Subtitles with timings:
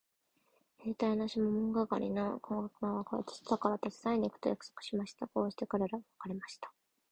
[0.79, 5.27] 兵隊のシモン係の小悪魔は明日から手伝いに行くと約束しました。
[5.27, 6.73] こうして彼等は別れました。